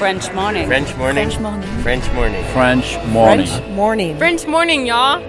[0.00, 0.66] French morning.
[0.66, 1.28] French morning.
[1.30, 1.70] French morning.
[1.82, 2.44] French morning.
[2.54, 3.74] French morning.
[3.74, 4.16] morning.
[4.16, 5.20] French morning, y'all.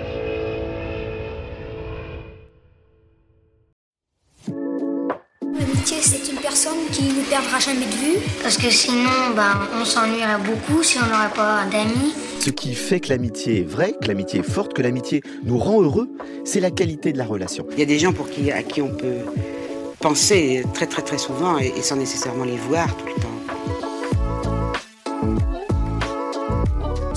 [5.60, 8.20] L'amitié, c'est une personne qui ne perdra jamais de vue.
[8.42, 12.14] Parce que sinon, bah, on s'ennuierait beaucoup si on n'aurait pas d'amis.
[12.40, 15.82] Ce qui fait que l'amitié est vraie, que l'amitié est forte, que l'amitié nous rend
[15.82, 16.10] heureux,
[16.46, 17.68] c'est la qualité de la relation.
[17.74, 19.20] Il y a des gens pour qui, à qui on peut
[20.00, 23.31] penser très très très souvent et, et sans nécessairement les voir tout le temps.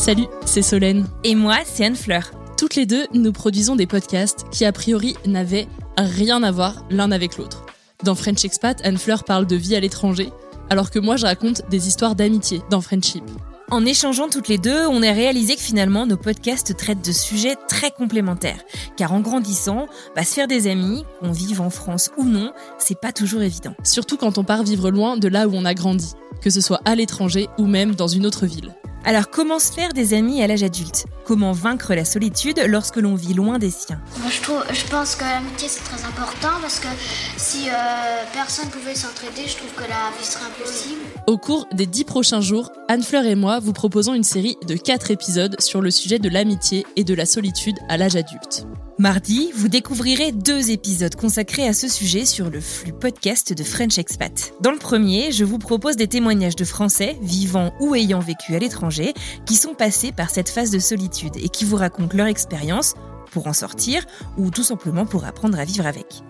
[0.05, 1.07] Salut, c'est Solène.
[1.25, 2.31] Et moi, c'est Anne Fleur.
[2.59, 7.11] Toutes les deux, nous produisons des podcasts qui a priori n'avaient rien à voir l'un
[7.11, 7.65] avec l'autre.
[8.03, 10.31] Dans French Expat, Anne Fleur parle de vie à l'étranger,
[10.69, 13.25] alors que moi je raconte des histoires d'amitié dans Friendship.
[13.71, 17.57] En échangeant toutes les deux, on a réalisé que finalement nos podcasts traitent de sujets
[17.67, 18.63] très complémentaires.
[18.99, 23.01] Car en grandissant, bah, se faire des amis, qu'on vive en France ou non, c'est
[23.01, 23.75] pas toujours évident.
[23.85, 26.83] Surtout quand on part vivre loin de là où on a grandi, que ce soit
[26.85, 28.75] à l'étranger ou même dans une autre ville.
[29.07, 31.05] Alors comment se faire des amis à l'âge adulte?
[31.27, 34.01] Comment vaincre la solitude lorsque l'on vit loin des siens?
[34.21, 36.89] Moi, je, trouve, je pense que l'amitié, c'est très important parce que
[37.37, 37.73] si euh,
[38.33, 41.01] personne pouvait s'entraider, je trouve que la vie serait impossible.
[41.27, 45.11] Au cours des dix prochains jours, Anne-Fleur et moi vous proposons une série de quatre
[45.11, 48.67] épisodes sur le sujet de l'amitié et de la solitude à l'âge adulte.
[48.97, 53.99] Mardi, vous découvrirez deux épisodes consacrés à ce sujet sur le flux podcast de French
[53.99, 54.55] Expat.
[54.61, 58.61] Dans le premier, je vous propose des témoignages de Français vivant ou ayant vécu à
[58.61, 59.13] l'étranger
[59.47, 62.95] qui sont passés par cette phase de solitude et qui vous racontent leur expérience
[63.33, 64.05] pour en sortir
[64.39, 66.23] ou tout simplement pour apprendre à vivre avec.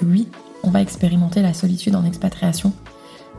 [0.00, 0.28] Oui,
[0.62, 2.72] on va expérimenter la solitude en expatriation,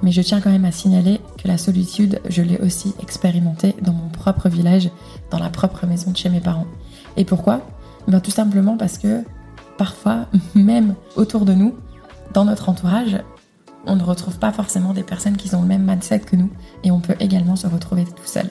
[0.01, 3.93] mais je tiens quand même à signaler que la solitude, je l'ai aussi expérimentée dans
[3.93, 4.89] mon propre village,
[5.31, 6.67] dans la propre maison de chez mes parents.
[7.15, 7.65] Et pourquoi?
[8.07, 9.23] Ben, Tout simplement parce que
[9.77, 11.75] parfois, même autour de nous,
[12.33, 13.21] dans notre entourage,
[13.85, 16.49] on ne retrouve pas forcément des personnes qui ont le même mindset que nous
[16.83, 18.49] et on peut également se retrouver tout seul.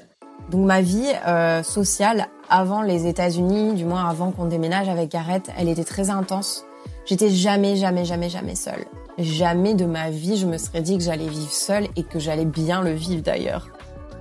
[0.50, 5.50] Donc ma vie euh, sociale avant les États-Unis, du moins avant qu'on déménage avec Gareth,
[5.56, 6.64] elle était très intense.
[7.06, 8.84] J'étais jamais, jamais, jamais, jamais seule.
[9.18, 12.44] Jamais de ma vie je me serais dit que j'allais vivre seule et que j'allais
[12.44, 13.68] bien le vivre d'ailleurs.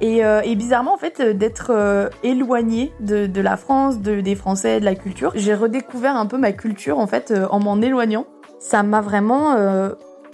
[0.02, 4.20] Et, euh, et, bizarrement, en fait, euh, d'être euh, éloignée de, de, la France, de,
[4.20, 7.60] des Français, de la culture, j'ai redécouvert un peu ma culture, en fait, euh, en
[7.60, 8.26] m'en éloignant.
[8.60, 9.92] Ça m'a vraiment euh,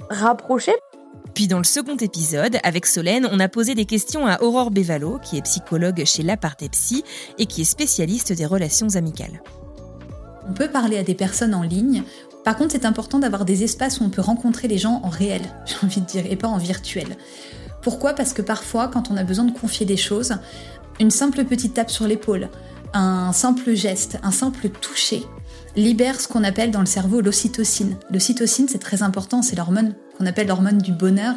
[0.10, 0.76] rapprochée.
[1.34, 5.20] Puis dans le second épisode, avec Solène, on a posé des questions à Aurore Bévalo,
[5.22, 7.04] qui est psychologue chez L'Aparté Psy
[7.38, 9.44] et qui est spécialiste des relations amicales.
[10.50, 12.04] On peut parler à des personnes en ligne.
[12.46, 15.42] Par contre, c'est important d'avoir des espaces où on peut rencontrer les gens en réel,
[15.66, 17.18] j'ai envie de dire, et pas en virtuel.
[17.88, 18.12] Pourquoi?
[18.12, 20.36] Parce que parfois, quand on a besoin de confier des choses,
[21.00, 22.50] une simple petite tape sur l'épaule,
[22.94, 25.24] un simple geste, un simple toucher
[25.78, 27.96] libère ce qu'on appelle dans le cerveau l'ocytocine.
[28.12, 31.36] L'ocytocine, c'est très important, c'est l'hormone qu'on appelle l'hormone du bonheur.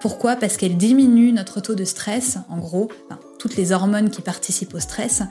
[0.00, 0.36] Pourquoi?
[0.36, 2.90] Parce qu'elle diminue notre taux de stress, en gros,
[3.38, 5.22] toutes les hormones qui participent au stress,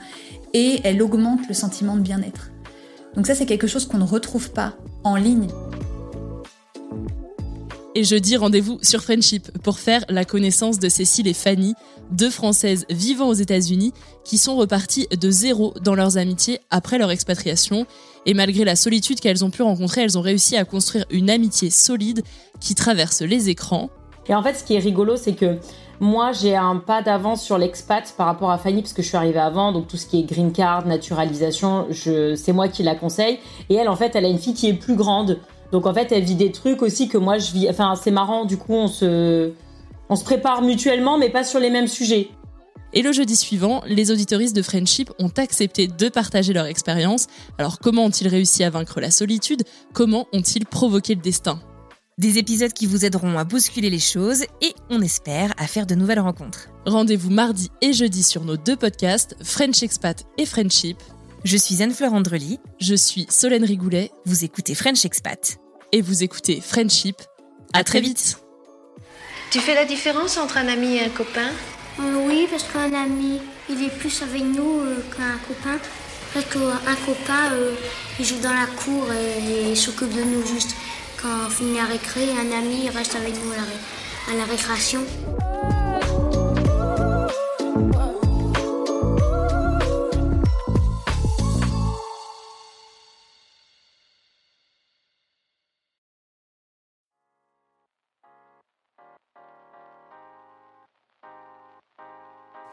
[0.54, 2.52] et elle augmente le sentiment de bien-être.
[3.16, 5.48] Donc ça, c'est quelque chose qu'on ne retrouve pas en ligne.
[7.94, 11.74] Et jeudi, rendez-vous sur Friendship pour faire la connaissance de Cécile et Fanny,
[12.10, 13.92] deux Françaises vivant aux États-Unis
[14.24, 17.84] qui sont reparties de zéro dans leurs amitiés après leur expatriation.
[18.24, 21.68] Et malgré la solitude qu'elles ont pu rencontrer, elles ont réussi à construire une amitié
[21.68, 22.22] solide
[22.60, 23.90] qui traverse les écrans.
[24.26, 25.58] Et en fait, ce qui est rigolo, c'est que
[26.00, 29.18] moi, j'ai un pas d'avance sur l'expat par rapport à Fanny parce que je suis
[29.18, 33.38] arrivée avant, donc tout ce qui est green card, naturalisation, c'est moi qui la conseille.
[33.68, 35.38] Et elle, en fait, elle a une fille qui est plus grande.
[35.72, 37.68] Donc en fait, elle vit des trucs aussi que moi je vis.
[37.68, 38.44] Enfin, c'est marrant.
[38.44, 39.52] Du coup, on se,
[40.08, 42.28] on se prépare mutuellement, mais pas sur les mêmes sujets.
[42.94, 47.26] Et le jeudi suivant, les auditoristes de Friendship ont accepté de partager leur expérience.
[47.56, 49.62] Alors comment ont-ils réussi à vaincre la solitude?
[49.94, 51.58] Comment ont-ils provoqué le destin?
[52.18, 55.94] Des épisodes qui vous aideront à bousculer les choses et, on espère, à faire de
[55.94, 56.68] nouvelles rencontres.
[56.84, 60.98] Rendez-vous mardi et jeudi sur nos deux podcasts, French Expat et Friendship.
[61.44, 62.60] Je suis Anne-Fleur Andrely.
[62.80, 64.10] Je suis Solène Rigoulet.
[64.26, 65.58] Vous écoutez French Expat.
[65.92, 67.16] Et vous écoutez Friendship.
[67.72, 68.38] À très vite.
[69.50, 71.50] Tu fais la différence entre un ami et un copain?
[72.00, 75.78] Euh, Oui, parce qu'un ami, il est plus avec nous euh, qu'un copain.
[76.32, 77.74] Parce qu'un copain, euh,
[78.18, 80.74] il joue dans la cour et, et il s'occupe de nous juste
[81.20, 82.22] quand on finit la récré.
[82.30, 85.00] Un ami, il reste avec nous à la, ré à la récréation.